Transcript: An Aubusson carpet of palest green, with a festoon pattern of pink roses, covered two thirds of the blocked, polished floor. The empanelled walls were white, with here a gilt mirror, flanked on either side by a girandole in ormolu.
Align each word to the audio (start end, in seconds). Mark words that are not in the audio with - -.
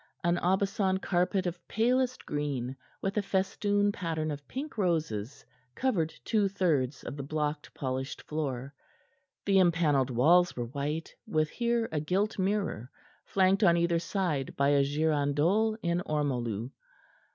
An 0.23 0.39
Aubusson 0.39 0.97
carpet 0.99 1.45
of 1.45 1.67
palest 1.67 2.25
green, 2.25 2.75
with 3.03 3.17
a 3.17 3.21
festoon 3.21 3.91
pattern 3.91 4.31
of 4.31 4.47
pink 4.47 4.75
roses, 4.75 5.45
covered 5.75 6.11
two 6.25 6.47
thirds 6.47 7.03
of 7.03 7.15
the 7.17 7.21
blocked, 7.21 7.71
polished 7.75 8.23
floor. 8.23 8.73
The 9.45 9.59
empanelled 9.59 10.09
walls 10.09 10.55
were 10.55 10.65
white, 10.65 11.13
with 11.27 11.51
here 11.51 11.87
a 11.91 11.99
gilt 11.99 12.39
mirror, 12.39 12.89
flanked 13.25 13.63
on 13.63 13.77
either 13.77 13.99
side 13.99 14.55
by 14.57 14.69
a 14.69 14.83
girandole 14.83 15.77
in 15.83 16.01
ormolu. 16.07 16.71